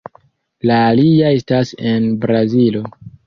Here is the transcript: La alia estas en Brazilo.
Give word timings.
La 0.69 0.77
alia 0.85 1.29
estas 1.41 1.75
en 1.91 2.09
Brazilo. 2.27 2.83